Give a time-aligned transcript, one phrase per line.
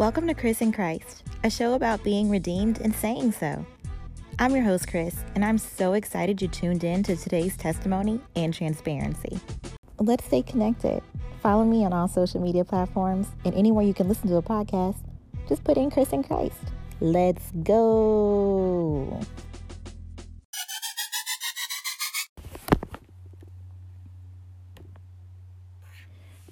[0.00, 3.66] Welcome to Chris and Christ, a show about being redeemed and saying so.
[4.38, 8.54] I'm your host, Chris, and I'm so excited you tuned in to today's testimony and
[8.54, 9.38] transparency.
[9.98, 11.02] Let's stay connected.
[11.42, 14.96] Follow me on all social media platforms and anywhere you can listen to a podcast.
[15.46, 16.56] Just put in Chris and Christ.
[17.02, 19.20] Let's go.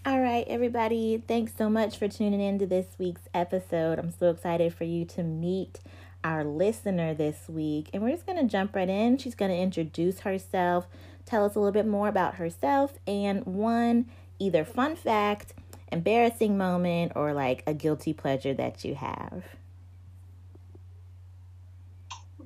[0.09, 3.99] All right, everybody, thanks so much for tuning in to this week's episode.
[3.99, 5.81] I'm so excited for you to meet
[6.25, 7.91] our listener this week.
[7.93, 9.19] And we're just going to jump right in.
[9.19, 10.87] She's going to introduce herself,
[11.27, 14.07] tell us a little bit more about herself, and one
[14.39, 15.53] either fun fact,
[15.93, 19.45] embarrassing moment, or like a guilty pleasure that you have.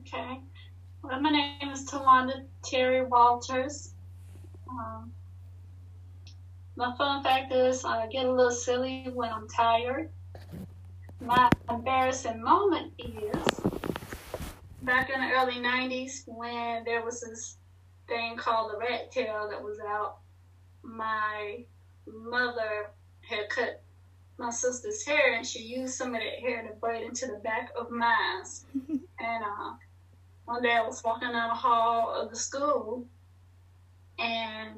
[0.00, 0.40] Okay.
[1.04, 3.94] Well, my name is Tawanda Terry Walters.
[4.68, 5.12] Um,
[6.76, 10.10] my fun fact is I get a little silly when I'm tired.
[11.20, 13.60] My embarrassing moment is
[14.82, 17.56] back in the early 90s when there was this
[18.08, 20.18] thing called the rat tail that was out.
[20.82, 21.64] My
[22.06, 23.82] mother had cut
[24.38, 27.70] my sister's hair and she used some of that hair to braid into the back
[27.78, 28.42] of mine.
[29.20, 29.74] and uh,
[30.46, 33.06] one day I was walking down the hall of the school
[34.18, 34.76] and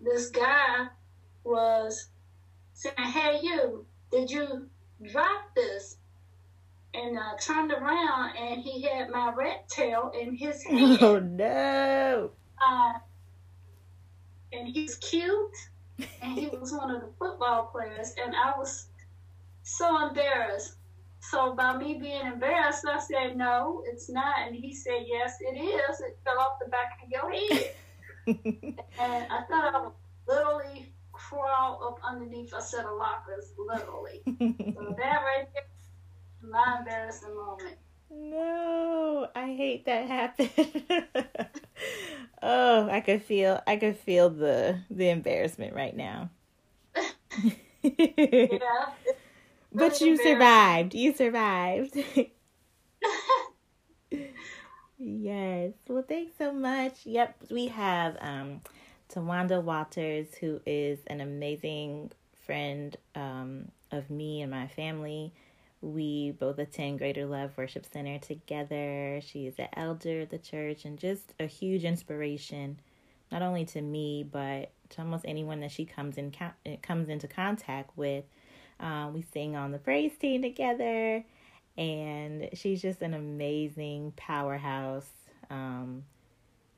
[0.00, 0.86] this guy
[1.44, 2.08] was
[2.74, 4.68] saying, Hey, you, did you
[5.10, 5.96] drop this?
[6.94, 10.98] And I turned around and he had my rat tail in his hand.
[11.02, 12.30] Oh, no.
[12.66, 12.92] Uh,
[14.52, 15.54] and he's cute
[16.22, 18.14] and he was one of the football players.
[18.22, 18.86] And I was
[19.62, 20.76] so embarrassed.
[21.20, 24.46] So by me being embarrassed, I said, No, it's not.
[24.46, 26.00] And he said, Yes, it is.
[26.00, 27.74] It fell off the back of your head.
[28.28, 29.92] And I thought I would
[30.26, 34.22] literally crawl up underneath a set of lockers, literally.
[34.26, 34.32] so
[34.98, 35.66] that right there,
[36.42, 37.76] my embarrassing moment.
[38.10, 40.50] No, I hate that happened.
[42.42, 46.30] oh, I could feel I could feel the the embarrassment right now.
[47.82, 48.88] yeah.
[49.72, 50.94] But you survived.
[50.94, 51.96] You survived.
[55.18, 55.72] Yes.
[55.88, 57.04] Well, thanks so much.
[57.04, 58.60] Yep, we have um
[59.12, 62.12] Tawanda Walters, who is an amazing
[62.44, 65.32] friend um, of me and my family.
[65.80, 69.20] We both attend Greater Love Worship Center together.
[69.24, 72.80] She is an elder of the church and just a huge inspiration,
[73.30, 76.32] not only to me but to almost anyone that she comes in
[76.82, 78.24] comes into contact with.
[78.80, 81.24] Uh, we sing on the praise team together,
[81.78, 85.08] and she's just an amazing powerhouse.
[85.48, 86.04] Um,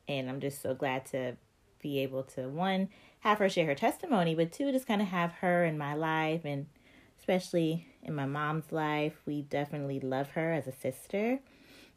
[0.07, 1.37] and I'm just so glad to
[1.81, 2.91] be able to one
[3.21, 6.43] have her share her testimony, but two just kind of have her in my life
[6.45, 6.67] and
[7.19, 9.15] especially in my mom's life.
[9.25, 11.41] We definitely love her as a sister.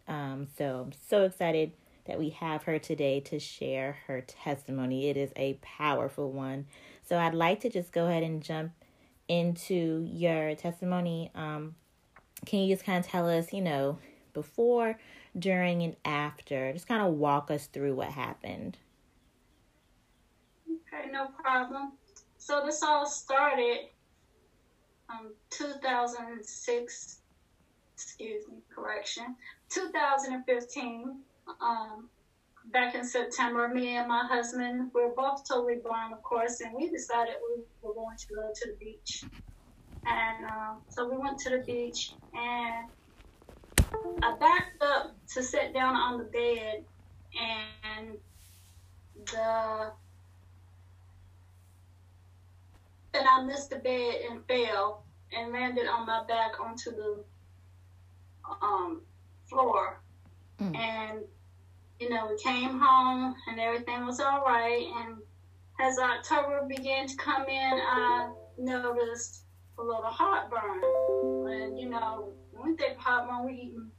[0.08, 1.74] Um, so I'm so excited
[2.06, 5.10] that we have her today to share her testimony.
[5.10, 6.68] It is a powerful one.
[7.08, 8.72] So I'd like to just go ahead and jump
[9.28, 11.32] into your testimony.
[11.36, 11.76] Um,
[12.46, 13.98] can you just kind of tell us, you know,
[14.34, 14.98] before,
[15.38, 16.72] during, and after?
[16.74, 18.78] Just kind of walk us through what happened.
[20.68, 21.94] Okay, no problem.
[22.38, 23.88] So this all started
[25.10, 27.20] um 2006
[27.96, 29.36] excuse me, correction.
[29.70, 31.20] 2015.
[31.62, 32.10] Um
[32.72, 36.74] back in September, me and my husband we are both totally blind, of course, and
[36.74, 39.26] we decided we were going to go to the beach.
[40.06, 42.90] And um, so we went to the beach, and
[44.22, 46.84] I backed up to sit down on the bed,
[47.40, 48.18] and
[49.26, 49.92] the
[53.14, 55.04] and I missed the bed and fell
[55.36, 57.24] and landed on my back onto the
[58.62, 59.02] um,
[59.46, 60.02] floor.
[60.60, 60.76] Mm.
[60.76, 61.20] And,
[62.00, 64.86] you know, we came home and everything was all right.
[64.98, 65.18] And
[65.80, 69.43] as October began to come in, I noticed
[69.78, 70.82] a little heartburn.
[71.52, 73.92] And, you know, when we think heartburn, we eating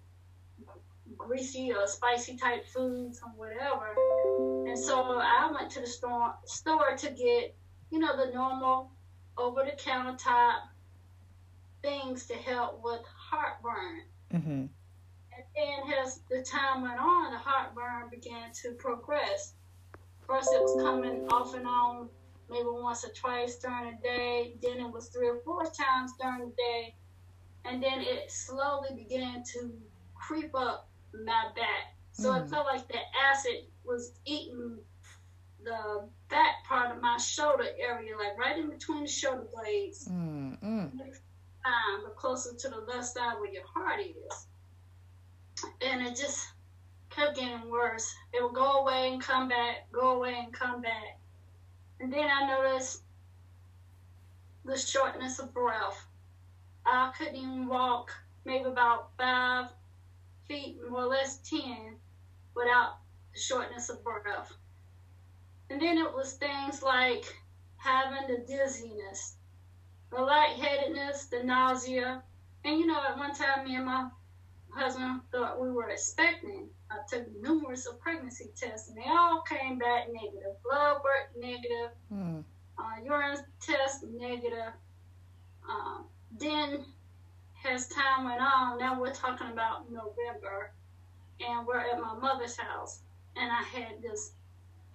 [1.17, 3.95] greasy or spicy type foods or whatever.
[4.69, 7.55] And so I went to the store, store to get,
[7.91, 8.91] you know, the normal
[9.37, 10.61] over the countertop
[11.83, 14.03] things to help with heartburn.
[14.33, 14.67] Mm-hmm.
[15.37, 19.55] And then as the time went on, the heartburn began to progress.
[20.27, 22.09] First, it was coming off and on,
[22.51, 24.55] maybe once or twice during the day.
[24.63, 26.95] Then it was three or four times during the day.
[27.65, 29.73] And then it slowly began to
[30.15, 31.97] creep up my back.
[32.13, 32.45] So mm-hmm.
[32.45, 32.99] it felt like the
[33.31, 34.79] acid was eating
[35.65, 40.09] the back part of my shoulder area, like right in between the shoulder blades.
[40.09, 40.87] Mm-hmm.
[41.65, 44.47] spine, but closer to the left side where your heart is.
[45.81, 46.47] And it just
[47.11, 48.13] kept getting worse.
[48.33, 51.19] It would go away and come back, go away and come back.
[52.05, 53.01] And then I noticed
[54.63, 56.05] the shortness of breath.
[56.85, 58.13] I couldn't even walk
[58.45, 59.71] maybe about five
[60.47, 61.97] feet, more or less 10,
[62.55, 62.99] without
[63.33, 64.53] the shortness of breath.
[65.71, 67.25] And then it was things like
[67.79, 69.37] having the dizziness,
[70.11, 72.23] the lightheadedness, the nausea.
[72.67, 74.11] And you know, at one time, me and my
[74.75, 76.69] husband thought we were expecting.
[76.95, 80.55] I took numerous of pregnancy tests, and they all came back negative.
[80.63, 82.45] Blood work negative, mm.
[82.79, 84.73] uh, urine test negative.
[85.69, 86.05] Um,
[86.39, 86.85] then,
[87.69, 90.73] as time went on, now we're talking about November,
[91.41, 93.01] and we're at my mother's house,
[93.37, 94.33] and I had this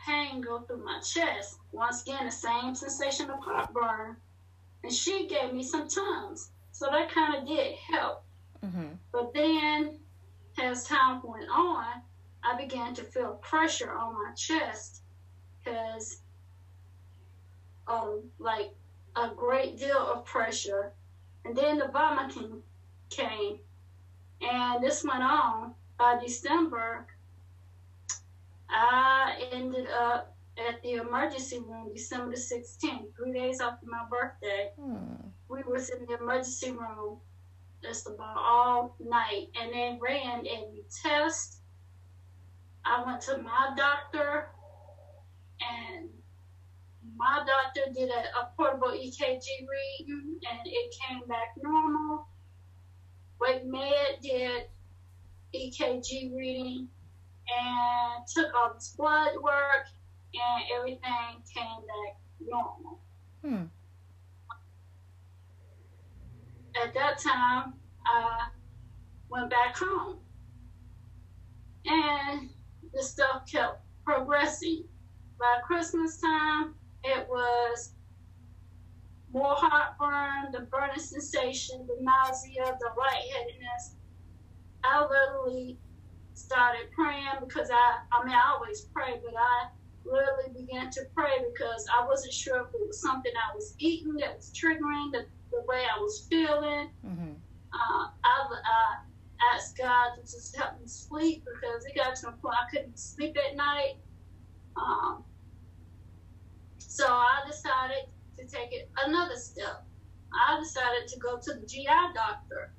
[0.06, 1.58] pain go through my chest.
[1.72, 4.16] Once again, the same sensation of heartburn.
[4.84, 6.52] And she gave me some Tums.
[6.72, 8.24] So that kind of did help.
[8.66, 8.94] Mm-hmm.
[9.12, 10.00] But then,
[10.60, 12.02] as time went on,
[12.44, 15.02] I began to feel pressure on my chest
[15.58, 16.22] because,
[17.88, 18.74] um, like
[19.16, 20.94] a great deal of pressure.
[21.46, 22.62] And then the vomiting
[23.10, 23.60] came.
[24.42, 25.74] And this went on.
[25.98, 27.08] By December,
[28.70, 34.72] I ended up at the emergency room December the 16th, three days after my birthday.
[34.80, 35.28] Hmm.
[35.50, 37.18] We was in the emergency room
[37.84, 41.62] just about all night and then ran every test.
[42.86, 44.50] I went to my doctor
[45.62, 46.10] and
[47.16, 52.28] my doctor did a, a portable EKG reading and it came back normal.
[53.40, 54.64] Wake Med did
[55.56, 56.88] EKG reading
[57.50, 59.88] and took all this blood work,
[60.34, 63.00] and everything came back normal.
[63.44, 63.66] Hmm.
[66.82, 67.74] At that time,
[68.06, 68.48] I
[69.30, 70.20] went back home,
[71.86, 72.50] and
[72.94, 74.86] the stuff kept progressing.
[75.40, 77.94] By Christmas time, it was
[79.32, 83.96] more heartburn, the burning sensation, the nausea, the lightheadedness.
[84.84, 85.78] I literally
[86.34, 89.68] started praying because I, I mean, I always pray, but I
[90.06, 94.16] really began to pray because I wasn't sure if it was something I was eating
[94.16, 95.26] that was triggering the,
[95.60, 96.90] the way I was feeling.
[97.06, 97.32] Mm-hmm.
[97.74, 102.32] Uh, I, I asked God to just help me sleep because it got to a
[102.32, 103.96] point I couldn't sleep at night.
[104.78, 105.24] Um,
[106.78, 108.06] so I decided
[108.38, 109.86] to take it another step.
[110.34, 112.72] I decided to go to the GI doctor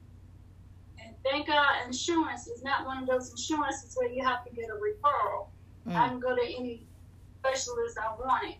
[1.02, 4.66] And thank God insurance is not one of those insurances where you have to get
[4.70, 5.48] a referral.
[5.88, 5.96] Mm.
[5.96, 6.86] I can go to any
[7.38, 8.56] specialist I wanted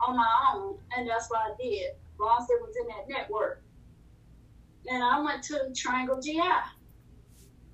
[0.00, 3.62] on my own, and that's what I did, as it was in that network.
[4.88, 6.40] And I went to Triangle GI.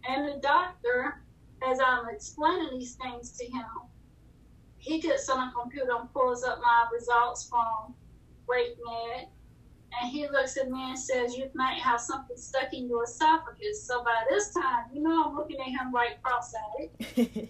[0.09, 1.23] And the doctor,
[1.67, 3.67] as I'm explaining these things to him,
[4.79, 7.95] he gets on a computer and pulls up my results from
[8.49, 9.29] WakeMed
[10.01, 13.85] and he looks at me and says, You might have something stuck in your esophagus.
[13.85, 17.49] So by this time, you know, I'm looking at him like cross eyed.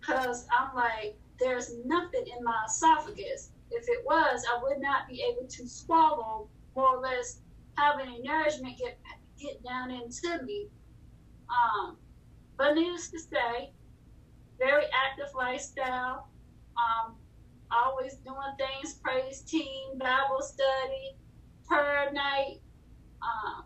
[0.00, 3.50] Because I'm like, There's nothing in my esophagus.
[3.70, 7.40] If it was, I would not be able to swallow, more or less,
[7.76, 8.98] have any nourishment get,
[9.40, 10.68] get down into me.
[11.50, 11.96] Um,
[12.56, 13.72] but needless to say,
[14.58, 16.28] very active lifestyle.
[16.76, 17.16] Um,
[17.70, 21.16] always doing things, praise team, Bible study,
[21.66, 22.60] prayer night,
[23.22, 23.64] um,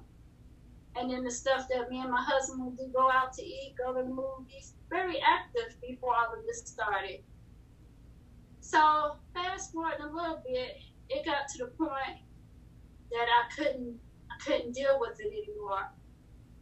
[0.97, 3.75] and then the stuff that me and my husband would do, go out to eat,
[3.79, 4.75] go to the movies.
[4.89, 7.21] Very active before all of this started.
[8.71, 10.77] So fast forward a little bit,
[11.09, 12.21] it got to the point
[13.11, 13.99] that I couldn't
[14.31, 15.91] I couldn't deal with it anymore.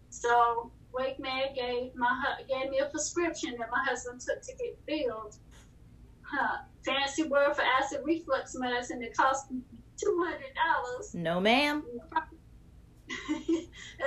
[0.09, 5.37] So WakeMed gave my gave me a prescription that my husband took to get filled.
[6.23, 9.49] Huh fancy word for acid reflux medicine that cost
[9.97, 11.15] two hundred dollars.
[11.15, 11.85] No, ma'am.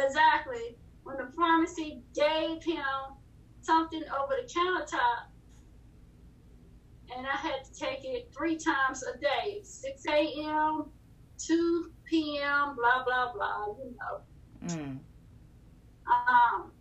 [0.05, 0.77] exactly.
[1.03, 2.83] When the pharmacy gave him
[3.61, 5.30] something over the countertop,
[7.17, 10.85] and I had to take it three times a day, six a.m.,
[11.37, 13.67] two p.m., blah blah blah.
[13.77, 14.75] You know.
[14.75, 14.99] Mm.
[16.07, 16.71] Um.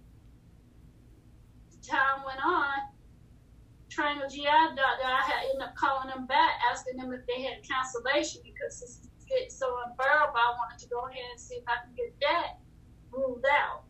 [1.83, 2.91] Time went on
[3.91, 7.59] Triangle GI doctor, I had ended up calling them back, asking them if they had
[7.67, 10.39] cancellation because this is getting so unbearable.
[10.39, 12.63] I wanted to go ahead and see if I can get that
[13.11, 13.83] ruled out.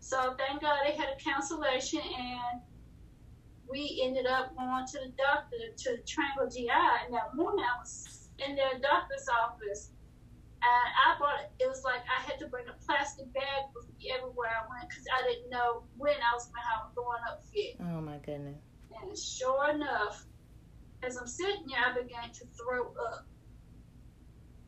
[0.00, 2.60] So thank God they had a cancellation, and
[3.72, 6.68] we ended up going to the doctor to the Triangle GI.
[6.68, 9.90] And that morning I was in their doctor's office,
[10.60, 11.50] And I bought it.
[11.58, 14.88] It was like I had to bring a plastic bag with me everywhere I went
[14.90, 17.80] because I didn't know when I was going to have a throwing up fit.
[17.80, 18.60] Oh my goodness.
[19.00, 20.26] And sure enough,
[21.02, 23.24] as I'm sitting there, I began to throw up.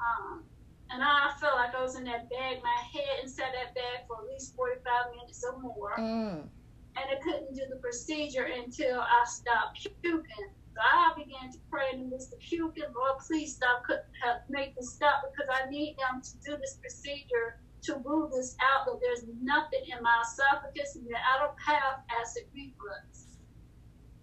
[0.00, 0.44] Um,
[0.90, 4.25] and I felt like I was in that bag, my head inside that bag for
[4.25, 5.96] at least 45 minutes or more.
[5.99, 6.49] Mm.
[6.97, 10.49] And I couldn't do the procedure until I stopped puking.
[10.75, 12.39] So I began to pray to Mr.
[12.41, 16.57] puking, Lord, please stop, couldn't have, make this stop because I need them to do
[16.57, 21.39] this procedure to rule this out that there's nothing in my esophagus and that I
[21.39, 23.39] don't have acid reflux.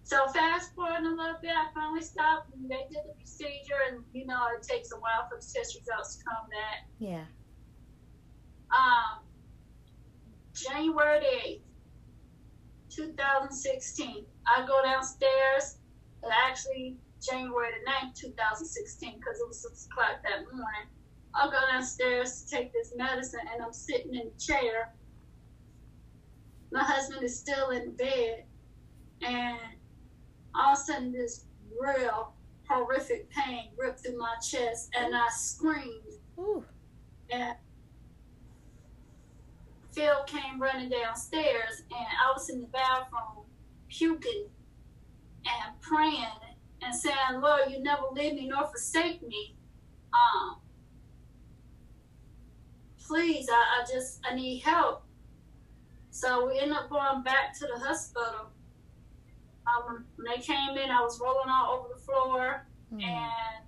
[0.02, 4.04] So fast forward a little bit, I finally stopped and they did the procedure and
[4.12, 6.88] you know it takes a while for the test results to come back.
[6.98, 7.24] Yeah.
[8.76, 9.24] Um
[10.54, 11.60] January the 8th,
[12.94, 14.24] 2016.
[14.46, 15.78] I go downstairs
[16.24, 20.88] uh, actually January the 9th, 2016, because it was 6 o'clock that morning.
[21.34, 24.92] I'll go downstairs to take this medicine, and I'm sitting in the chair.
[26.70, 28.44] My husband is still in bed,
[29.22, 29.58] and
[30.54, 31.46] all of a sudden, this
[31.80, 32.34] real
[32.68, 36.18] horrific pain ripped through my chest, and I screamed.
[36.38, 36.64] Ooh.
[37.30, 37.56] And
[39.92, 43.44] Phil came running downstairs, and I was in the bathroom
[43.88, 44.48] puking
[45.44, 46.26] and praying
[46.82, 49.54] and saying, Lord, you never leave me nor forsake me.
[50.12, 50.56] Um,
[53.06, 55.04] please, I, I just, I need help.
[56.10, 58.50] So we ended up going back to the hospital.
[59.66, 63.02] Um, when they came in, I was rolling all over the floor, mm.
[63.02, 63.64] and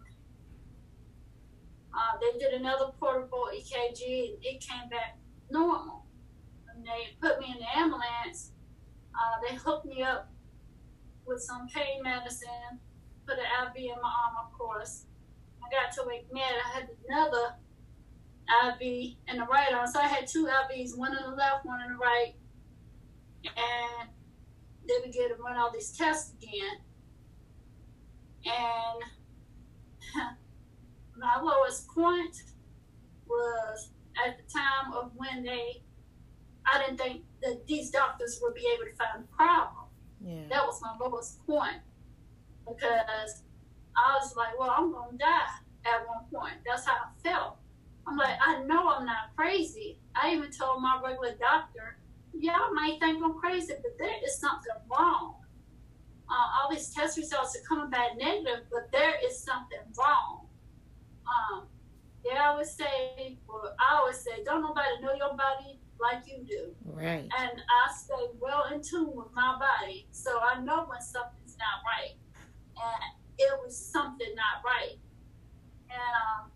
[1.94, 5.18] uh, they did another portable EKG, and it came back
[5.50, 6.03] normal.
[6.84, 8.52] They put me in the ambulance.
[9.14, 10.30] Uh, they hooked me up
[11.26, 12.80] with some pain medicine,
[13.26, 15.06] put an IV in my arm, of course.
[15.64, 16.42] I got to Wake Med.
[16.42, 17.54] I had another
[18.68, 19.86] IV in the right arm.
[19.86, 22.34] So I had two IVs, one in the left, one in the right.
[23.44, 24.10] And
[24.86, 26.78] they began to run all these tests again.
[28.46, 29.00] And
[31.16, 32.36] my lowest point
[33.26, 33.90] was
[34.26, 35.82] at the time of when they,
[36.72, 39.84] I didn't think that these doctors would be able to find the problem.
[40.24, 40.48] Yeah.
[40.50, 41.82] That was my lowest point
[42.66, 43.42] because
[43.96, 45.54] I was like, well, I'm going to die
[45.84, 46.54] at one point.
[46.66, 47.56] That's how I felt.
[48.06, 49.98] I'm like, I know I'm not crazy.
[50.14, 51.98] I even told my regular doctor,
[52.32, 55.36] y'all might think I'm crazy, but there is something wrong.
[56.28, 60.46] Uh, all these test results are coming back negative, but there is something wrong.
[61.26, 61.66] Um,
[62.24, 66.74] they always say, well, I always say, don't nobody know your body like you do.
[66.84, 67.28] Right.
[67.38, 70.06] And I stay well in tune with my body.
[70.10, 72.16] So I know when something's not right.
[72.76, 73.02] And
[73.38, 74.98] it was something not right.
[75.90, 76.00] And
[76.44, 76.50] um,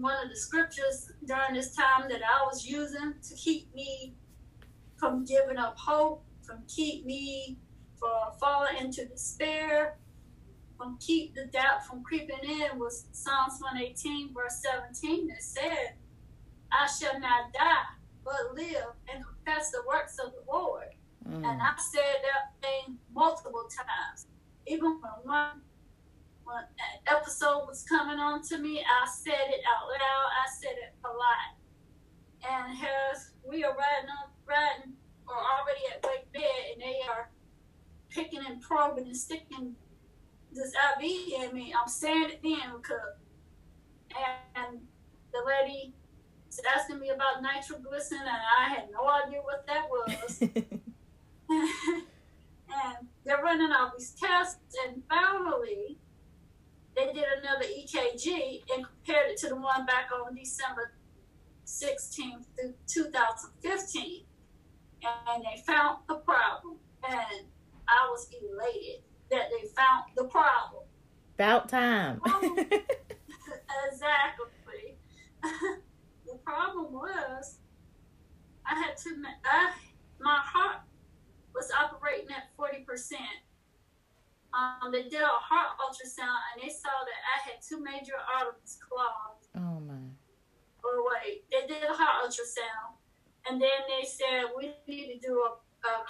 [0.00, 4.14] one of the scriptures during this time that I was using to keep me
[4.96, 7.58] from giving up hope, from keep me
[7.98, 9.96] from falling into despair,
[10.76, 15.94] from keep the doubt from creeping in was Psalms 118, verse 17 that said,
[16.74, 20.88] I shall not die, but live and confess the works of the Lord.
[21.28, 21.36] Mm.
[21.36, 24.26] And I said that thing multiple times.
[24.66, 25.60] Even when one
[26.44, 30.28] when an episode was coming on to me, I said it out loud.
[30.30, 31.56] I said it a lot.
[32.46, 34.92] And as we are riding up, riding,
[35.26, 37.30] or already at WakeMed, and they are
[38.10, 39.74] picking and probing and sticking
[40.52, 43.16] this IV in me, I'm saying it then because,
[44.54, 44.80] and
[45.32, 45.94] the lady
[46.74, 50.42] asking me about nitroglycerin, and I had no idea what that was.
[51.50, 55.98] and they're running all these tests, and finally,
[56.96, 60.92] they did another EKG and compared it to the one back on December
[61.66, 62.46] 16th,
[62.86, 64.24] 2015.
[65.02, 66.76] And they found the problem.
[67.06, 67.46] And
[67.88, 70.84] I was elated that they found the problem.
[71.34, 72.20] About time.
[72.26, 72.56] Oh,
[73.90, 74.96] exactly.
[76.54, 77.58] problem was
[78.64, 79.10] I had to,
[79.44, 79.72] I,
[80.20, 80.82] my heart
[81.54, 82.86] was operating at 40%.
[84.54, 88.78] Um, they did a heart ultrasound and they saw that I had two major arteries
[88.78, 89.50] clogged.
[89.56, 89.98] Oh my.
[90.84, 92.94] Or wait, they did a heart ultrasound
[93.50, 95.58] and then they said we need to do a,
[95.88, 96.06] a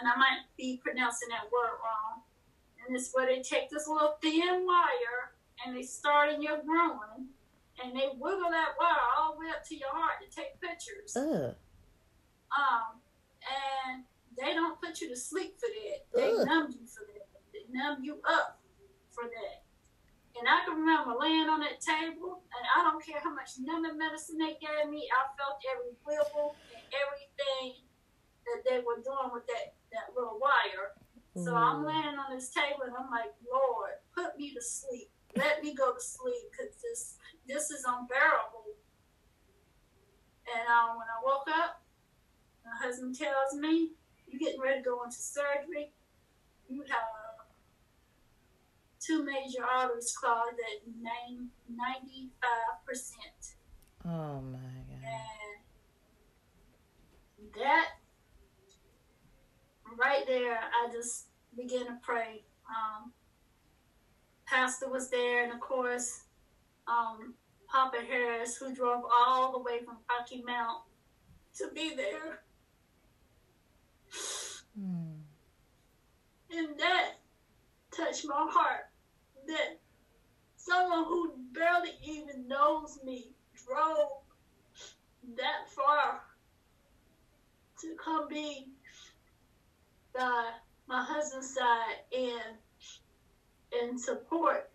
[0.00, 2.22] and I might be pronouncing that word wrong.
[2.86, 5.34] And it's where they take this little thin wire
[5.66, 7.28] and they start in your groin
[7.80, 11.16] and they wiggle that wire all the way up to your heart to take pictures.
[11.16, 11.54] Ugh.
[12.52, 13.00] Um,
[13.40, 14.04] and
[14.36, 16.00] they don't put you to sleep for that.
[16.12, 16.46] They Ugh.
[16.46, 17.26] numb you for that.
[17.52, 18.60] They numb you up
[19.10, 19.64] for that.
[20.38, 23.98] And I can remember laying on that table, and I don't care how much numbing
[23.98, 27.84] medicine they gave me, I felt every wibble and everything
[28.48, 30.96] that they were doing with that, that little wire.
[31.36, 35.08] So I'm laying on this table, and I'm like, Lord, put me to sleep.
[35.36, 38.76] Let me go to sleep, because this, this is unbearable.
[40.54, 41.82] And uh, when I woke up,
[42.64, 43.92] my husband tells me,
[44.28, 45.92] You're getting ready to go into surgery.
[46.68, 47.22] You have
[49.00, 50.88] two major arteries clogged at
[51.68, 52.28] 95%.
[54.04, 55.02] Oh my God.
[57.38, 57.88] And that,
[59.98, 62.44] right there, I just began to pray.
[62.68, 63.12] Um,
[64.52, 66.24] Pastor was there, and of course,
[66.86, 67.32] um,
[67.70, 70.82] Papa Harris, who drove all the way from Rocky Mount
[71.56, 72.42] to be there.
[74.78, 75.20] Mm.
[76.50, 77.12] And that
[77.96, 78.90] touched my heart.
[79.46, 79.78] That
[80.56, 83.28] someone who barely even knows me
[83.66, 84.10] drove
[85.34, 86.20] that far
[87.80, 88.68] to come be
[90.14, 90.50] by
[90.86, 92.58] my husband's side and
[93.80, 94.70] in support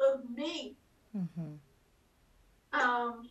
[0.00, 0.76] of me.
[1.16, 2.80] Mm-hmm.
[2.80, 3.28] Um,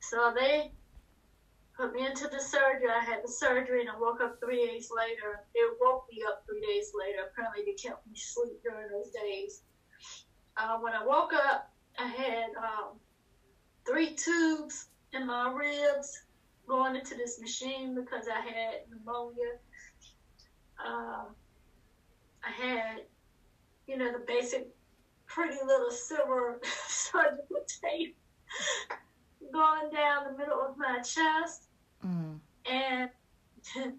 [0.00, 0.72] so they
[1.76, 2.88] put me into the surgery.
[2.90, 5.40] I had the surgery and I woke up three days later.
[5.54, 7.28] It woke me up three days later.
[7.32, 9.62] Apparently, they kept me asleep during those days.
[10.56, 12.98] Uh, when I woke up, I had um,
[13.86, 16.22] three tubes in my ribs
[16.66, 19.58] going into this machine because I had pneumonia.
[20.78, 21.24] Uh,
[22.42, 23.00] I had
[23.86, 24.68] you know, the basic
[25.26, 28.16] pretty little silver surgical tape
[29.52, 31.68] going down the middle of my chest.
[32.04, 32.38] Mm.
[32.70, 33.10] And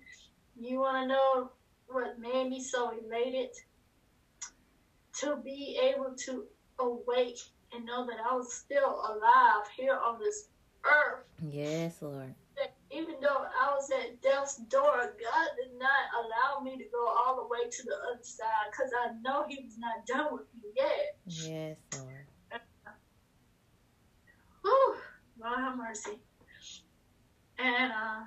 [0.60, 1.52] you want to know
[1.88, 3.49] what made me so elated?
[5.19, 6.43] To be able to
[6.80, 7.39] awake
[7.73, 10.49] and know that I was still alive here on this
[10.84, 11.23] earth.
[11.49, 12.36] Yes, Lord
[12.95, 17.36] even though I was at death's door, God did not allow me to go all
[17.36, 20.69] the way to the other side because I know He was not done with me
[20.75, 21.17] yet.
[21.27, 22.62] Yes, Lord.
[24.62, 24.95] Whew,
[25.39, 26.21] Lord have mercy.
[27.60, 28.21] And uh,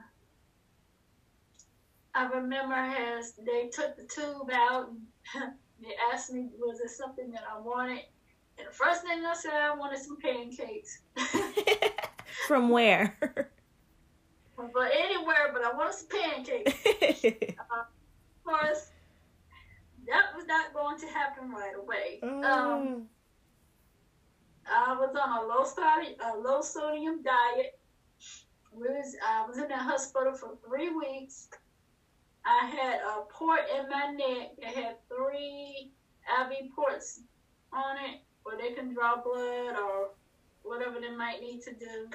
[2.14, 4.90] I remember as they took the tube out
[5.35, 5.52] and
[5.83, 8.04] they asked me, was it something that I wanted?
[8.59, 11.00] And the first thing I said, I wanted some pancakes.
[12.46, 13.47] From where?
[14.73, 16.73] But anywhere, but I want some pancakes.
[17.59, 18.90] uh, of course,
[20.07, 22.18] that was not going to happen right away.
[22.23, 23.03] Um, mm.
[24.71, 27.79] I was on a low sodium, a low sodium diet.
[28.73, 31.49] We was, I was in the hospital for three weeks.
[32.44, 35.90] I had a port in my neck that had three
[36.40, 37.21] IV ports
[37.73, 40.11] on it where they can draw blood or
[40.62, 42.09] whatever they might need to do.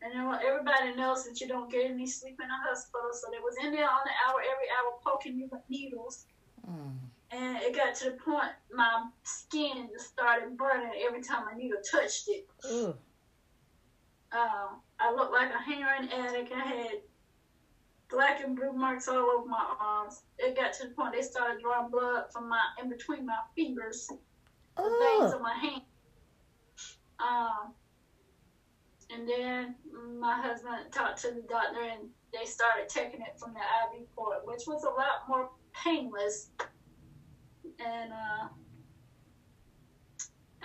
[0.00, 3.38] And then everybody knows that you don't get any sleep in a hospital, so they
[3.38, 6.26] was in there on the hour, every hour, poking me with needles.
[6.70, 6.98] Mm.
[7.30, 11.78] And it got to the point my skin just started burning every time a needle
[11.90, 12.48] touched it.
[14.30, 14.68] Uh,
[15.00, 16.52] I looked like a heroin addict.
[16.52, 17.00] I had
[18.08, 20.22] black and blue marks all over my arms.
[20.38, 24.08] It got to the point they started drawing blood from my in between my fingers,
[24.76, 25.82] the veins of my hand.
[27.20, 27.74] Um,
[29.10, 29.74] and then
[30.18, 33.60] my husband talked to the doctor and they started taking it from the
[33.98, 35.50] IV port, which was a lot more
[35.84, 36.50] painless.
[37.64, 38.48] And uh,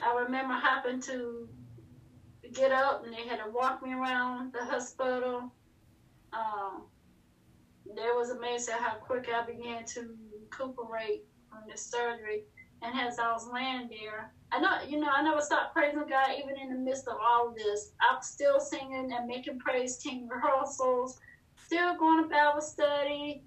[0.04, 1.48] I remember having to
[2.54, 5.52] get up and they had to walk me around the hospital.
[6.34, 6.84] Um,
[7.86, 12.44] it was amazing how quick I began to recuperate from the surgery.
[12.84, 16.30] And as I was laying there, I know, you know, I never stopped praising God
[16.38, 17.94] even in the midst of all of this.
[18.02, 21.18] I'm still singing and making praise team rehearsals,
[21.56, 23.44] still going to Bible study,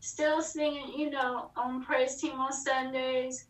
[0.00, 3.46] still singing, you know, on praise team on Sundays,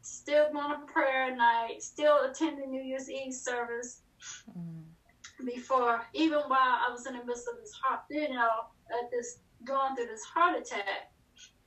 [0.00, 4.02] still going to prayer night, still attending New Year's Eve service.
[4.56, 4.84] Mm.
[5.44, 8.50] Before, even while I was in the midst of this heart, you know,
[8.90, 11.12] at this going through this heart attack,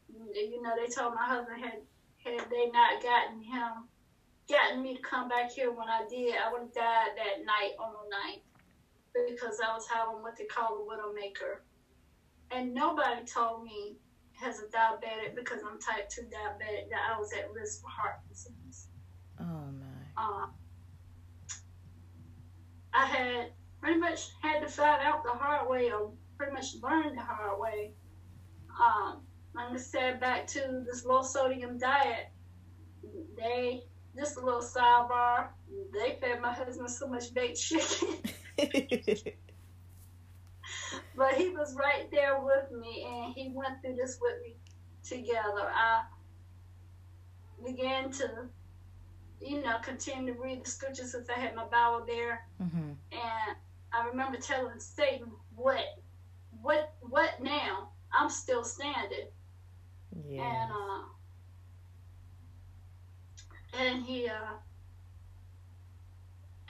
[0.07, 1.81] you know, they told my husband had
[2.23, 3.87] had they not gotten him
[4.49, 7.73] gotten me to come back here when I did, I would have died that night
[7.79, 8.43] on the night
[9.13, 11.61] because I was having what they call a widowmaker.
[12.51, 13.95] And nobody told me
[14.45, 18.19] as a diabetic because I'm type 2 diabetic that I was at risk for heart
[18.27, 18.87] disease.
[19.39, 20.23] Oh my.
[20.23, 20.53] Um,
[22.93, 27.15] I had pretty much had to find out the hard way or pretty much learn
[27.15, 27.93] the hard way.
[28.79, 29.21] Um,
[29.55, 32.29] like I said, back to this low sodium diet.
[33.37, 33.83] They
[34.15, 35.47] just a little sidebar.
[35.93, 38.17] They fed my husband so much baked chicken.
[41.15, 44.55] but he was right there with me, and he went through this with me
[45.03, 45.69] together.
[45.73, 46.03] I
[47.65, 48.47] began to,
[49.41, 52.91] you know, continue to read the scriptures since I had my Bible there, mm-hmm.
[53.11, 53.57] and
[53.91, 55.83] I remember telling Satan, "What,
[56.61, 57.89] what, what now?
[58.11, 59.27] I'm still standing."
[60.15, 60.43] Yeah.
[60.43, 61.03] And uh,
[63.79, 64.57] and he uh,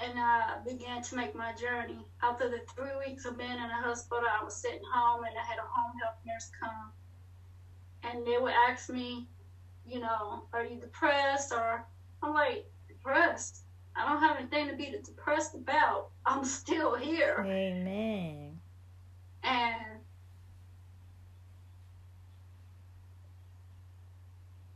[0.04, 2.06] and I began to make my journey.
[2.22, 5.46] After the three weeks of being in the hospital, I was sitting home and I
[5.46, 6.92] had a home health nurse come,
[8.04, 9.28] and they would ask me,
[9.86, 11.52] you know, are you depressed?
[11.52, 11.86] Or
[12.22, 13.64] I'm like, depressed.
[13.96, 16.10] I don't have anything to be depressed about.
[16.26, 17.38] I'm still here.
[17.40, 18.60] Amen.
[19.44, 19.93] And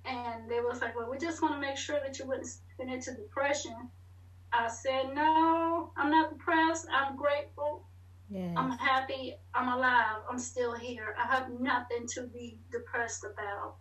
[0.07, 2.89] and they was like, well, we just want to make sure that you wouldn't spin
[2.89, 3.75] into depression.
[4.53, 6.87] I said, no, I'm not depressed.
[6.91, 7.83] I'm grateful.
[8.29, 8.53] Yes.
[8.57, 9.35] I'm happy.
[9.53, 10.21] I'm alive.
[10.29, 11.15] I'm still here.
[11.17, 13.75] I have nothing to be depressed about.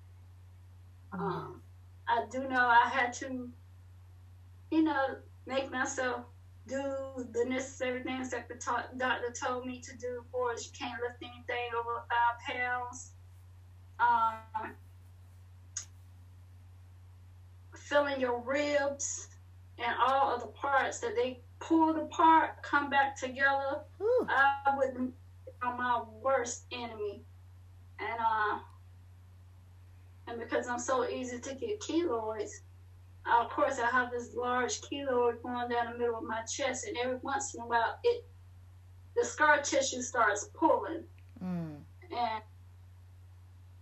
[1.15, 1.21] Mm.
[1.21, 1.62] Um,
[2.09, 3.49] I do know I had to,
[4.71, 6.23] you know, make myself
[6.67, 6.83] do
[7.33, 10.67] the necessary things that the to- doctor told me to do for us.
[10.67, 13.12] You can't lift anything over five pounds.
[13.99, 14.75] Um,
[18.18, 19.29] your ribs
[19.79, 23.81] and all of the parts that they pulled apart come back together.
[24.00, 24.26] Ooh.
[24.29, 25.14] I wouldn't
[25.62, 27.22] on my worst enemy.
[27.98, 28.59] And uh
[30.29, 32.50] and because I'm so easy to get keloids,
[33.26, 36.87] uh, of course I have this large keloid going down the middle of my chest
[36.87, 38.24] and every once in a while it
[39.14, 41.05] the scar tissue starts pulling.
[41.42, 41.76] Mm.
[42.11, 42.42] And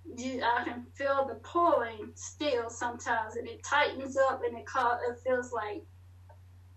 [0.04, 4.98] you, I can feel the pulling still sometimes, and it tightens up, and it cause,
[5.08, 5.84] it feels like,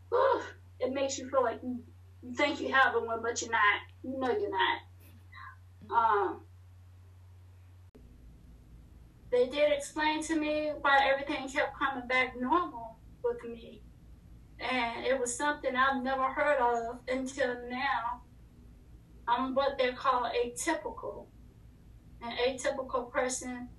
[0.09, 0.41] whew,
[0.79, 1.83] it makes you feel like you,
[2.23, 3.81] you think you have one, but you're not.
[4.03, 4.79] You know you're not.
[5.89, 6.41] Um,
[9.31, 13.83] they did explain to me why everything kept coming back normal with me,
[14.59, 18.21] and it was something I've never heard of until now.
[19.27, 21.25] I'm what they call atypical
[22.21, 23.69] an atypical person,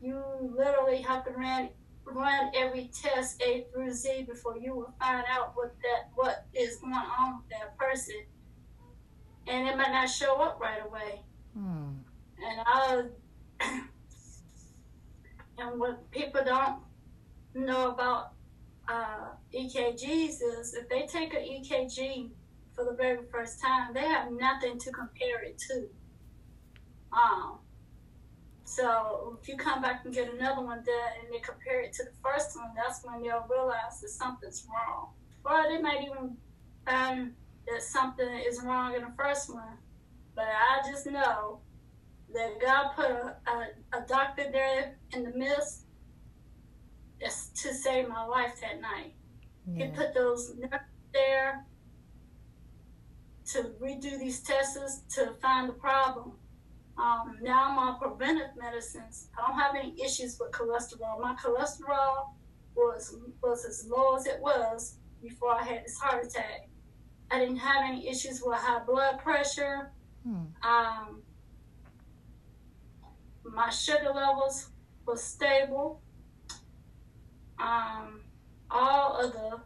[0.00, 0.22] you
[0.56, 1.70] literally have to run
[2.04, 6.76] run every test A through Z before you will find out what that what is
[6.76, 8.16] going on with that person,
[9.46, 11.22] and it might not show up right away.
[11.54, 11.88] Hmm.
[12.38, 13.02] And I
[15.58, 16.76] and what people don't
[17.54, 18.32] know about
[18.88, 22.30] uh, EKGs is if they take an EKG
[22.74, 25.88] for the very first time, they have nothing to compare it to.
[27.12, 27.58] Um,
[28.64, 32.04] so if you come back and get another one done and they compare it to
[32.04, 35.10] the first one, that's when they'll realize that something's wrong.
[35.44, 36.36] Or they might even
[36.84, 37.32] find
[37.66, 39.78] that something is wrong in the first one.
[40.34, 41.60] But I just know
[42.34, 45.84] that God put a, a, a doctor there in the midst
[47.20, 49.14] to save my life that night.
[49.66, 49.86] Yeah.
[49.86, 51.64] He put those nurses there
[53.52, 56.32] to redo these tests to find the problem.
[56.98, 59.28] Um, now I'm on preventive medicines.
[59.38, 61.20] I don't have any issues with cholesterol.
[61.20, 62.30] My cholesterol
[62.74, 66.68] was was as low as it was before I had this heart attack.
[67.30, 69.92] I didn't have any issues with high blood pressure.
[70.24, 70.46] Hmm.
[70.62, 71.22] Um,
[73.44, 74.70] my sugar levels
[75.06, 76.00] were stable.
[77.58, 78.20] Um,
[78.70, 79.60] all of the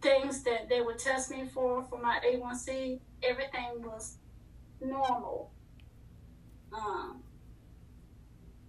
[0.00, 4.18] things that they would test me for for my A1C, everything was
[4.80, 5.52] normal.
[6.72, 7.22] Um,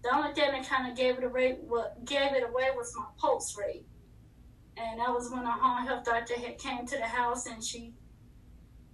[0.04, 3.06] the only thing that kind of gave it away, what gave it away, was my
[3.18, 3.86] pulse rate,
[4.78, 7.94] and that was when our home health doctor had came to the house and she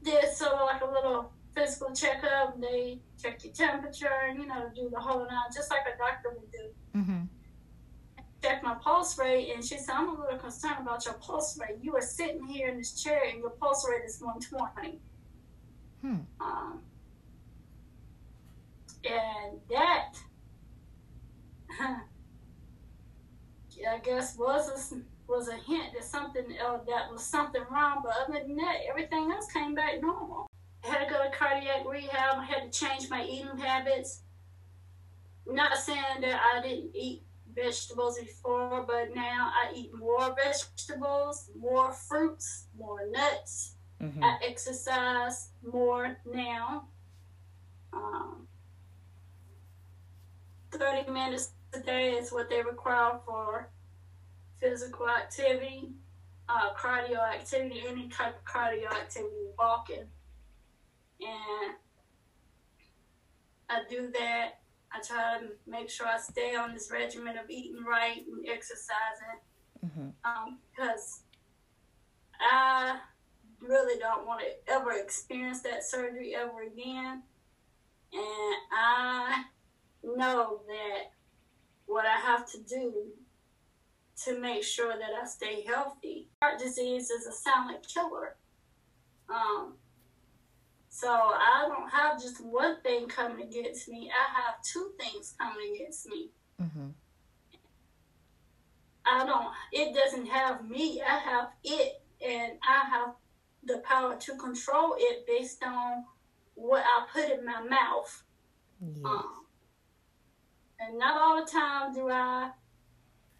[0.04, 2.60] did sort of like a little physical checkup.
[2.60, 6.30] They check your temperature and you know do the whole nine, just like a doctor
[6.38, 7.00] would do.
[7.00, 7.24] Mm-hmm.
[8.43, 11.78] Check my pulse rate, and she said, "I'm a little concerned about your pulse rate.
[11.82, 15.00] You are sitting here in this chair, and your pulse rate is 120."
[16.02, 16.17] Hmm.
[16.39, 16.82] Um,
[19.10, 20.13] and that,
[23.89, 28.02] I guess, was a, was a hint that something uh, that was something wrong.
[28.04, 30.50] But other than that, everything else came back normal.
[30.84, 32.38] I had to go to cardiac rehab.
[32.38, 34.22] I had to change my eating habits.
[35.46, 41.91] Not saying that I didn't eat vegetables before, but now I eat more vegetables, more
[41.91, 43.76] fruits, more nuts.
[44.02, 44.24] Mm-hmm.
[44.24, 46.88] I exercise more now.
[47.93, 48.46] Um,
[50.71, 53.69] 30 minutes a day is what they require for
[54.60, 55.89] physical activity,
[56.49, 60.06] uh, cardio activity, any type of cardio activity, walking.
[61.19, 61.75] And
[63.69, 64.60] I do that.
[64.91, 69.39] I try to make sure I stay on this regimen of eating right and exercising.
[69.86, 70.10] Mm-hmm.
[70.23, 71.21] Um, because
[72.39, 72.99] I
[73.62, 77.23] really don't want to ever experience that surgery ever again.
[78.13, 79.43] And I
[80.15, 81.12] know that
[81.86, 82.93] what I have to do
[84.24, 86.28] to make sure that I stay healthy.
[86.41, 88.36] Heart disease is a silent killer.
[89.30, 89.74] Um,
[90.89, 94.10] so I don't have just one thing coming against me.
[94.10, 96.30] I have two things coming against me.
[96.62, 96.88] Mm-hmm.
[99.06, 99.48] I don't.
[99.72, 101.02] It doesn't have me.
[101.02, 103.13] I have it, and I have
[103.63, 106.04] the power to control it based on
[106.56, 108.24] what I put in my mouth.
[108.82, 109.06] Yes.
[109.06, 109.46] Um,
[110.80, 112.52] and not all the time do I,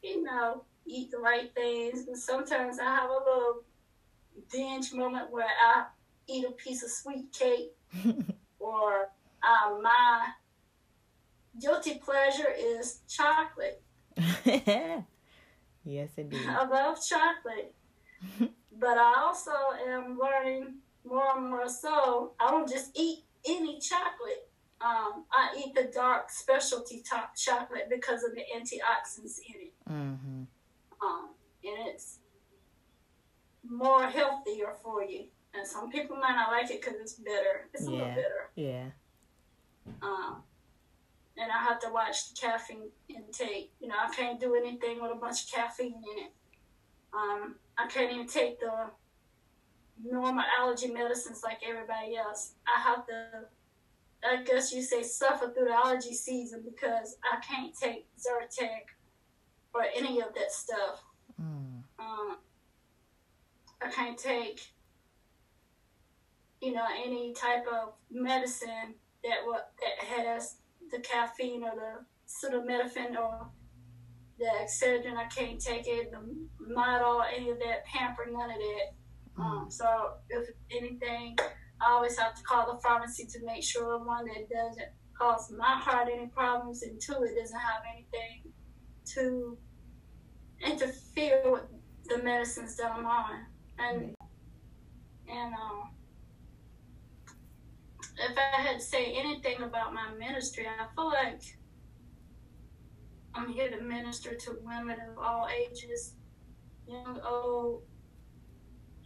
[0.02, 2.08] you know, eat the right things.
[2.08, 3.64] And sometimes I have a little
[4.52, 5.86] binge moment where I
[6.28, 7.72] eat a piece of sweet cake
[8.60, 9.10] or
[9.44, 10.28] um, my
[11.60, 13.82] guilty pleasure is chocolate.
[15.84, 16.42] yes, indeed.
[16.48, 17.74] I love chocolate.
[18.80, 19.52] but I also
[19.88, 24.47] am learning more and more so I don't just eat any chocolate.
[24.80, 29.74] Um, I eat the dark specialty top chocolate because of the antioxidants in it.
[29.90, 30.44] Mm-hmm.
[31.02, 31.30] Um,
[31.64, 32.20] and it's
[33.68, 35.26] more healthier for you.
[35.54, 37.68] And some people might not like it because it's bitter.
[37.74, 37.98] It's a yeah.
[37.98, 38.50] little bitter.
[38.56, 38.86] Yeah.
[40.02, 40.44] Um,
[41.38, 43.72] and I have to watch the caffeine intake.
[43.80, 46.32] You know, I can't do anything with a bunch of caffeine in it.
[47.14, 48.72] Um, I can't even take the
[50.04, 52.54] normal allergy medicines like everybody else.
[52.68, 53.46] I have to,
[54.24, 58.96] I guess you say, suffer through the allergy season because I can't take Zyrtec
[59.74, 61.04] or any of that stuff.
[61.40, 61.84] Mm.
[62.00, 62.38] Um,
[63.82, 64.62] I can't take,
[66.62, 70.56] you know, any type of medicine that what that has
[70.92, 73.48] the caffeine or the acetaminophen or
[74.40, 76.20] the Excedrin, I can't take it, the
[76.64, 79.40] Midol, any of that, Pamprin, none of that.
[79.40, 79.44] Mm.
[79.44, 81.38] Um, so if anything,
[81.80, 85.76] I always have to call the pharmacy to make sure one that doesn't cause my
[85.76, 88.52] heart any problems, and two, it doesn't have anything
[89.14, 89.58] to
[90.66, 91.64] interfere with
[92.06, 93.46] the medicines that I'm on.
[93.80, 94.16] And
[95.30, 95.92] and um,
[98.18, 101.42] if I had to say anything about my ministry, I feel like
[103.36, 106.14] I'm here to minister to women of all ages,
[106.88, 107.84] young, old,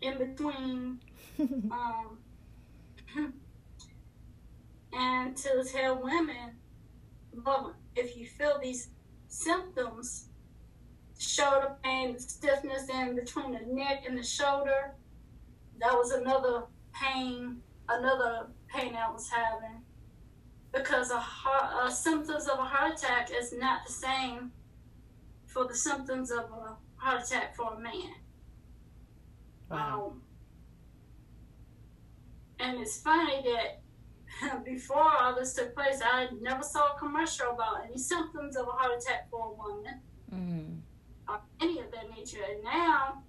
[0.01, 0.99] in between.
[1.39, 2.20] um,
[4.93, 6.55] and to tell women,
[7.33, 8.89] look, if you feel these
[9.27, 10.29] symptoms,
[11.17, 14.95] shoulder pain, stiffness in between the neck and the shoulder,
[15.79, 19.81] that was another pain, another pain I was having
[20.73, 24.51] because a heart, uh, symptoms of a heart attack is not the same
[25.45, 28.13] for the symptoms of a heart attack for a man.
[29.69, 30.13] Wow.
[30.13, 30.21] Um,
[32.61, 37.85] and it's funny that before all this took place, I never saw a commercial about
[37.85, 39.99] any symptoms of a heart attack for a woman
[40.33, 40.77] mm.
[41.27, 42.39] or any of that nature.
[42.49, 43.23] And now,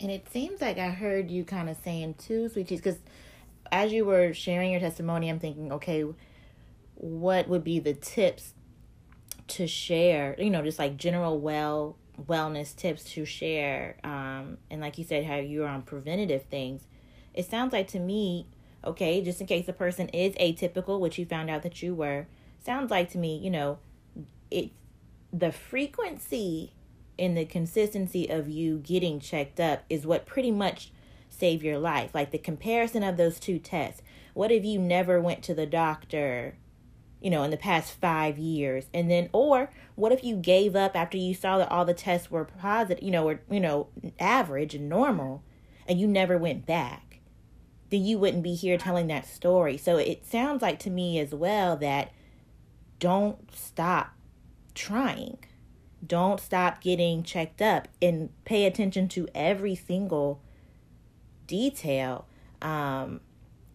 [0.00, 2.98] And it seems like I heard you kind of saying too, sweeties, because
[3.72, 6.04] as you were sharing your testimony, I'm thinking, okay,
[6.94, 8.54] what would be the tips
[9.48, 10.36] to share?
[10.38, 13.96] You know, just like general well wellness tips to share.
[14.04, 16.82] Um, and like you said, how you're on preventative things.
[17.38, 18.48] It sounds like to me,
[18.84, 22.26] okay, just in case the person is atypical, which you found out that you were,
[22.58, 23.78] sounds like to me, you know,
[24.50, 24.74] it's
[25.32, 26.72] the frequency
[27.16, 30.90] and the consistency of you getting checked up is what pretty much
[31.28, 32.10] save your life.
[32.12, 34.02] Like the comparison of those two tests.
[34.34, 36.56] What if you never went to the doctor,
[37.20, 38.86] you know, in the past five years?
[38.92, 42.32] And then, or what if you gave up after you saw that all the tests
[42.32, 43.86] were positive, you know, or, you know,
[44.18, 45.44] average and normal,
[45.86, 47.07] and you never went back?
[47.90, 49.76] Then you wouldn't be here telling that story.
[49.76, 52.12] So it sounds like to me as well that
[52.98, 54.12] don't stop
[54.74, 55.38] trying.
[56.06, 60.40] Don't stop getting checked up and pay attention to every single
[61.46, 62.26] detail.
[62.62, 63.20] Um,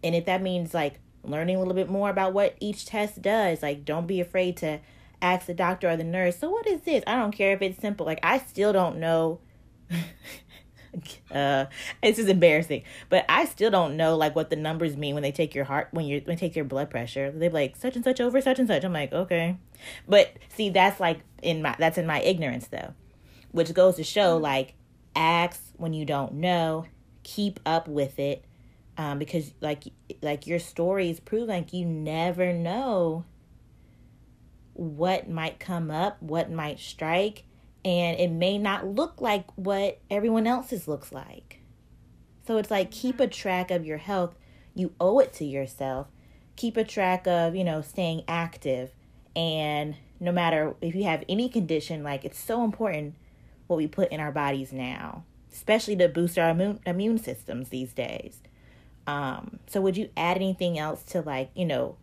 [0.02, 3.62] and if that means like learning a little bit more about what each test does,
[3.62, 4.80] like don't be afraid to
[5.20, 7.02] ask the doctor or the nurse, so what is this?
[7.06, 8.06] I don't care if it's simple.
[8.06, 9.40] Like I still don't know
[11.30, 11.66] uh
[12.02, 12.82] this is embarrassing.
[13.08, 15.88] But i still don't know like what the numbers mean when they take your heart
[15.92, 17.30] when you when take your blood pressure.
[17.30, 18.84] They're like such and such over such and such.
[18.84, 19.56] I'm like okay.
[20.08, 22.94] But see that's like in my that's in my ignorance though.
[23.52, 24.74] Which goes to show like
[25.14, 26.86] ask when you don't know.
[27.22, 28.44] Keep up with it.
[28.96, 29.84] Um because like
[30.22, 33.24] like your stories prove like you never know
[34.74, 37.44] what might come up what might strike
[37.84, 41.60] and it may not look like what everyone else's looks like.
[42.46, 44.34] So it's like keep a track of your health.
[44.74, 46.08] You owe it to yourself.
[46.56, 48.90] Keep a track of, you know, staying active.
[49.36, 53.14] And no matter if you have any condition, like it's so important
[53.66, 57.92] what we put in our bodies now, especially to boost our immune, immune systems these
[57.92, 58.38] days.
[59.06, 61.96] Um, so would you add anything else to like, you know,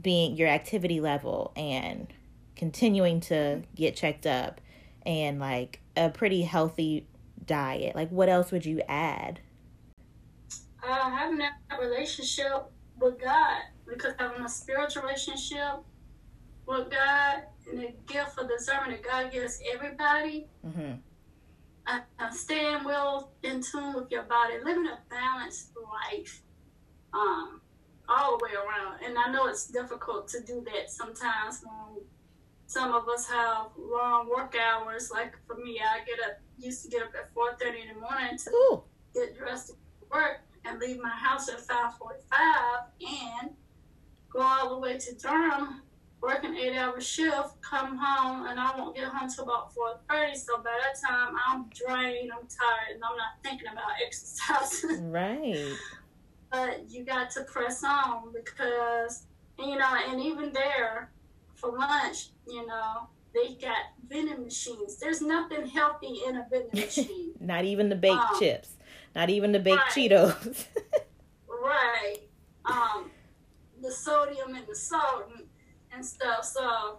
[0.00, 2.12] being your activity level and
[2.56, 4.60] continuing to get checked up
[5.06, 7.06] and like a pretty healthy
[7.44, 7.94] diet?
[7.94, 9.40] Like, what else would you add?
[10.82, 15.82] Uh, having that relationship with God, because having a spiritual relationship
[16.66, 20.46] with God and the gift of discernment that God gives everybody.
[20.66, 20.92] Mm-hmm.
[21.86, 26.40] Uh, uh, staying well in tune with your body, living a balanced life,
[27.12, 27.60] um,
[28.08, 29.00] all the way around.
[29.04, 32.02] And I know it's difficult to do that sometimes when
[32.74, 35.10] some of us have long work hours.
[35.12, 38.00] Like for me, I get up used to get up at four thirty in the
[38.00, 38.82] morning to Ooh.
[39.14, 39.74] get dressed to
[40.12, 43.50] work and leave my house at five forty five and
[44.28, 45.82] go all the way to Durham,
[46.20, 50.00] work an eight hour shift, come home, and I won't get home till about four
[50.10, 50.36] thirty.
[50.36, 54.84] So by that time, I'm drained, I'm tired, and I'm not thinking about exercise.
[55.00, 55.76] right.
[56.50, 59.26] But you got to press on because
[59.60, 61.10] you know, and even there
[61.54, 63.76] for lunch, you know, they got
[64.08, 64.96] vending machines.
[64.96, 67.32] There's nothing healthy in a vending machine.
[67.40, 68.76] Not even the baked um, chips.
[69.14, 70.10] Not even the baked right.
[70.10, 70.66] Cheetos.
[71.48, 72.18] right.
[72.64, 73.10] Um,
[73.82, 75.46] the sodium and the salt and,
[75.92, 76.44] and stuff.
[76.44, 76.98] So,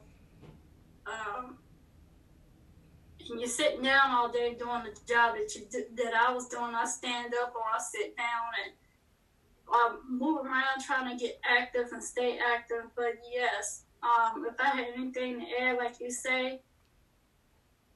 [1.05, 1.57] um,
[3.29, 5.65] and you're sitting down all day doing the job that you
[5.95, 6.75] that I was doing.
[6.75, 8.73] I stand up or I sit down and
[9.67, 12.83] I move around trying to get active and stay active.
[12.95, 16.61] But yes, um, if I had anything to add, like you say,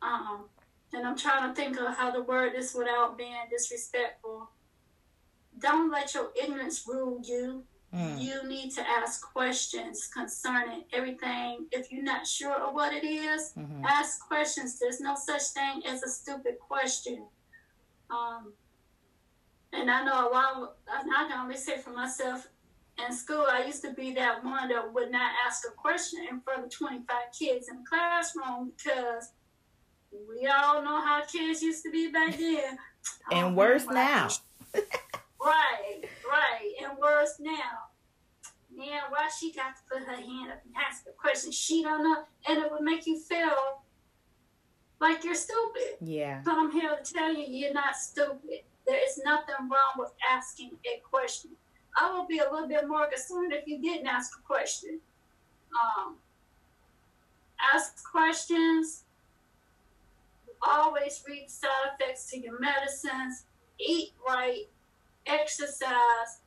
[0.02, 0.46] um,
[0.94, 4.50] and I'm trying to think of how to word this without being disrespectful.
[5.60, 7.64] Don't let your ignorance rule you.
[7.94, 8.22] Mm.
[8.22, 11.66] You need to ask questions concerning everything.
[11.72, 13.84] If you're not sure of what it is, mm-hmm.
[13.84, 14.80] ask questions.
[14.80, 17.26] There's no such thing as a stupid question.
[18.10, 18.54] Um,
[19.74, 20.76] and I know a lot.
[20.88, 22.48] I can only say for myself
[23.08, 26.42] in school, I used to be that one that would not ask a question in
[26.42, 27.06] front of 25
[27.38, 29.32] kids in the classroom because
[30.12, 32.78] we all know how kids used to be back then.
[33.32, 34.30] and oh, worse now.
[34.74, 37.88] right, right, and worse now.
[38.76, 42.04] Man, why she got to put her hand up and ask a question she don't
[42.04, 43.82] know, and it would make you feel
[45.02, 45.98] like you're stupid.
[46.02, 46.42] Yeah.
[46.46, 48.62] But I'm here to tell you, you're not stupid.
[48.86, 51.52] There is nothing wrong with asking a question.
[51.98, 55.00] I would be a little bit more concerned if you didn't ask a question.
[55.74, 56.16] Um,
[57.74, 59.04] ask questions.
[60.62, 63.46] Always read side effects to your medicines.
[63.80, 64.66] Eat right.
[65.26, 66.42] Exercise.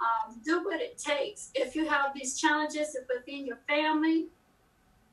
[0.00, 1.50] Um, do what it takes.
[1.54, 4.28] If you have these challenges within your family,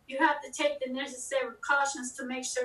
[0.08, 2.64] you have to take the necessary precautions to make sure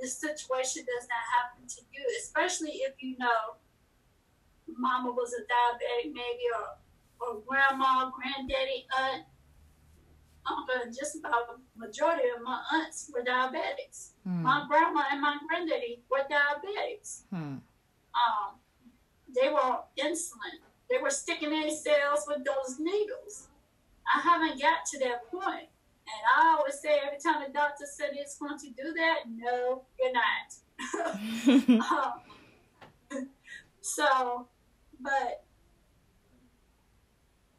[0.00, 3.56] this situation does not happen to you, especially if you know
[4.68, 9.24] mama was a diabetic, maybe, or, or grandma, granddaddy, aunt,
[10.46, 14.10] uncle, just about majority of my aunts were diabetics.
[14.24, 14.42] Hmm.
[14.42, 17.22] My grandma and my granddaddy were diabetics.
[17.30, 17.58] Hmm.
[18.16, 18.58] Um,
[19.34, 20.62] they were insulin.
[20.88, 23.48] They were sticking themselves with those needles.
[24.14, 25.44] I haven't got to that point.
[25.44, 25.68] point,
[26.06, 29.82] And I always say every time the doctor said it's going to do that, no,
[29.98, 30.54] you're not.
[33.10, 33.28] um,
[33.80, 34.46] so,
[35.00, 35.44] but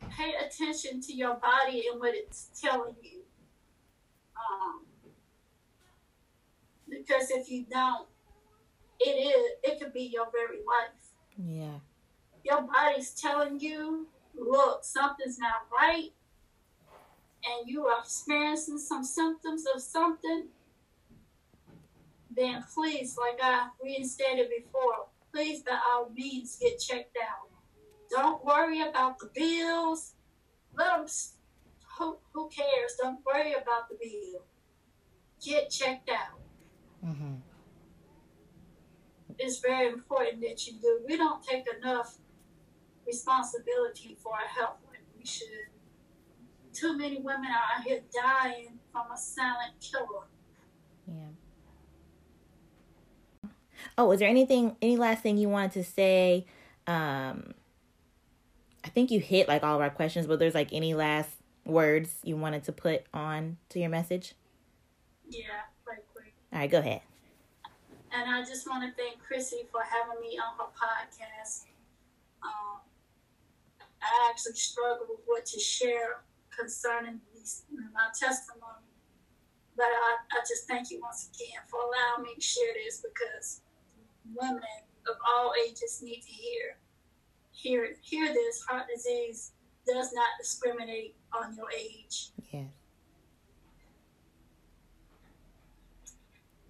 [0.09, 3.21] pay attention to your body and what it's telling you.
[4.35, 4.81] Um,
[6.89, 8.07] because if you don't,
[8.99, 11.11] it is it could be your very life.
[11.37, 11.79] Yeah.
[12.43, 16.11] Your body's telling you, look, something's not right,
[17.45, 20.45] and you are experiencing some symptoms of something.
[22.35, 25.07] Then please, like I reinstated before,
[25.37, 27.49] please by all means get checked out.
[28.09, 30.15] Don't worry about the bills.
[30.75, 31.05] Let them.
[31.99, 32.95] Who, who cares?
[33.01, 34.41] Don't worry about the bill.
[35.45, 36.39] Get checked out.
[37.05, 37.35] Mm-hmm.
[39.37, 41.01] It's very important that you do.
[41.07, 42.17] We don't take enough
[43.05, 45.69] responsibility for our health like we should.
[46.73, 50.25] Too many women are out here dying from a silent killer.
[51.07, 51.27] Yeah.
[53.97, 56.45] Oh, is there anything, any last thing you wanted to say?
[56.85, 57.53] Um,
[58.83, 61.29] I think you hit like all of our questions, but there's like any last
[61.65, 64.33] words you wanted to put on to your message?
[65.29, 65.43] Yeah,
[65.87, 66.33] right quick.
[66.53, 67.01] All right, go ahead.
[68.13, 71.65] And I just want to thank Chrissy for having me on her podcast.
[72.41, 72.79] Um,
[74.01, 76.21] I actually struggle with what to share
[76.57, 77.63] concerning these,
[77.93, 78.87] my testimony.
[79.75, 83.61] But I, I just thank you once again for allowing me to share this because
[84.35, 84.61] women
[85.09, 86.77] of all ages need to hear
[87.51, 88.61] hear hear this.
[88.61, 89.51] Heart disease
[89.85, 92.29] does not discriminate on your age.
[92.51, 92.63] Yeah.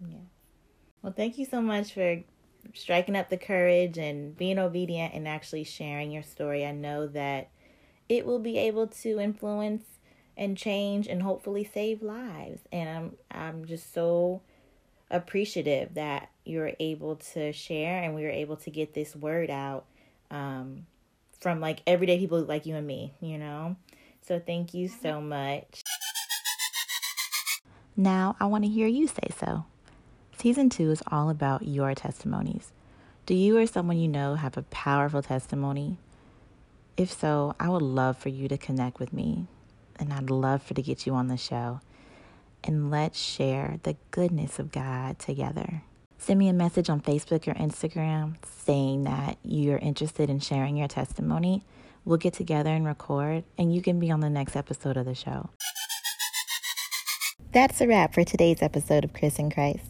[0.08, 0.18] Yeah.
[1.02, 2.22] Well, thank you so much for
[2.74, 6.66] striking up the courage and being obedient and actually sharing your story.
[6.66, 7.50] I know that
[8.08, 9.84] it will be able to influence
[10.36, 12.62] and change and hopefully save lives.
[12.72, 14.42] And I'm I'm just so
[15.10, 19.86] appreciative that you're able to share and we were able to get this word out
[20.32, 20.86] um,
[21.40, 23.76] from like everyday people like you and me, you know?
[24.22, 25.84] So thank you so much.
[27.96, 29.66] Now, I want to hear you say so.
[30.38, 32.72] Season two is all about your testimonies.
[33.26, 35.98] Do you or someone you know have a powerful testimony?
[36.96, 39.48] If so, I would love for you to connect with me,
[40.00, 41.80] and I'd love for to get you on the show.
[42.64, 45.84] And let's share the goodness of God together.
[46.18, 50.88] Send me a message on Facebook or Instagram saying that you're interested in sharing your
[50.88, 51.64] testimony.
[52.04, 55.16] We'll get together and record, and you can be on the next episode of the
[55.16, 55.50] show.
[57.52, 59.86] That's a wrap for today's episode of Chris and Christ.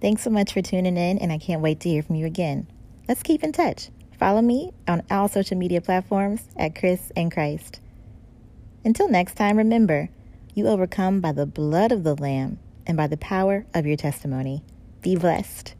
[0.00, 2.66] Thanks so much for tuning in, and I can't wait to hear from you again.
[3.08, 3.88] Let's keep in touch.
[4.18, 7.80] Follow me on all social media platforms at Chris and Christ.
[8.84, 10.10] Until next time, remember,
[10.54, 14.62] you overcome by the blood of the Lamb and by the power of your testimony.
[15.00, 15.74] Be blessed.